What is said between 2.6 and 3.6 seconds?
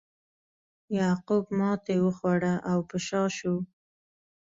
او په شا شو.